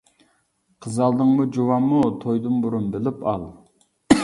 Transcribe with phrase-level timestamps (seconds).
[0.85, 3.49] قىز ئالدىڭمۇ جۇۋانمۇ، تويدىن بۇرۇن بىلىپ ئال.